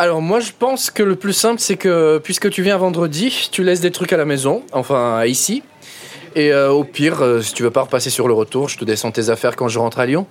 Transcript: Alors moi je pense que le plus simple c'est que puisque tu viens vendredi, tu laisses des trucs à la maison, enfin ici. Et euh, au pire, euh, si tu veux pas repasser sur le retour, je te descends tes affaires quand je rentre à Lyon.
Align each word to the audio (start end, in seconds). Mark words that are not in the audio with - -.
Alors 0.00 0.22
moi 0.22 0.40
je 0.40 0.52
pense 0.58 0.90
que 0.90 1.02
le 1.02 1.14
plus 1.14 1.34
simple 1.34 1.60
c'est 1.60 1.76
que 1.76 2.16
puisque 2.24 2.48
tu 2.48 2.62
viens 2.62 2.78
vendredi, 2.78 3.50
tu 3.52 3.62
laisses 3.62 3.82
des 3.82 3.90
trucs 3.90 4.14
à 4.14 4.16
la 4.16 4.24
maison, 4.24 4.62
enfin 4.72 5.26
ici. 5.26 5.62
Et 6.34 6.54
euh, 6.54 6.70
au 6.70 6.84
pire, 6.84 7.20
euh, 7.20 7.42
si 7.42 7.52
tu 7.52 7.64
veux 7.64 7.70
pas 7.70 7.82
repasser 7.82 8.08
sur 8.08 8.26
le 8.26 8.32
retour, 8.32 8.70
je 8.70 8.78
te 8.78 8.86
descends 8.86 9.10
tes 9.10 9.28
affaires 9.28 9.56
quand 9.56 9.68
je 9.68 9.78
rentre 9.78 9.98
à 9.98 10.06
Lyon. 10.06 10.26